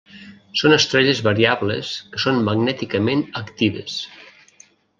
[0.61, 4.01] Són estrelles variables que són magnèticament actives.